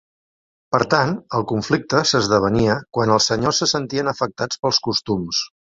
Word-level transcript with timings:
Per 0.75 0.79
tant, 0.93 1.13
el 1.41 1.45
conflicte 1.51 2.01
s'esdevenia 2.13 2.79
quan 2.99 3.15
els 3.19 3.31
senyors 3.33 3.65
se 3.65 3.71
sentien 3.77 4.15
afectats 4.17 4.65
pels 4.65 4.87
costums. 4.91 5.49